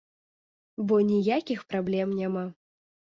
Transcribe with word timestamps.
Бо 0.91 0.95
ніякіх 1.09 1.59
праблем 1.73 2.17
няма. 2.23 2.47